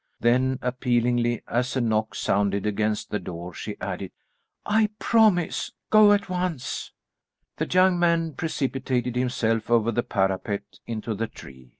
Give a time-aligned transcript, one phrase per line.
[0.19, 4.11] Then appealingly, as a knock sounded against the door, she added,
[4.65, 5.71] "I promise.
[5.91, 6.91] Go at once."
[7.57, 11.69] The young man precipitated himself over the parapet into the tree.